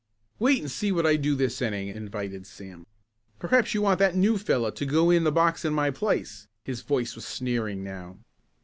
"Wait 0.39 0.59
and 0.59 0.71
see 0.71 0.91
what 0.91 1.05
I 1.05 1.15
do 1.15 1.35
this 1.35 1.61
inning," 1.61 1.89
invited 1.89 2.47
Sam. 2.47 2.87
"Perhaps 3.37 3.75
you 3.75 3.83
want 3.83 3.99
that 3.99 4.15
new 4.15 4.39
fellow 4.39 4.71
to 4.71 4.83
go 4.83 5.11
in 5.11 5.25
the 5.25 5.31
box 5.31 5.63
in 5.63 5.75
my 5.75 5.91
place." 5.91 6.47
His 6.65 6.81
voice 6.81 7.13
was 7.15 7.23
sneering 7.25 7.83
now. 7.83 8.17